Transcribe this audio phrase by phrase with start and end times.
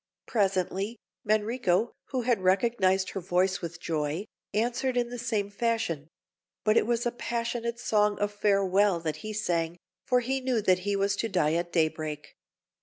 [0.25, 6.07] Presently, Manrico, who had recognised her voice with joy, answered in the same fashion;
[6.63, 10.79] but it was a passionate song of farewell that he sang, for he knew that
[10.79, 12.35] he was to die at day break.